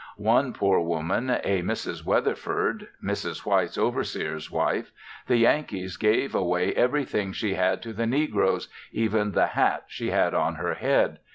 [0.17, 2.03] One poor woman, a Mrs.
[2.03, 3.45] Weatherford Mrs.
[3.45, 4.91] White's overseer's wife
[5.27, 10.33] the Yankees gave away everything she had to the negroes, even the hat she had
[10.33, 11.19] on her head.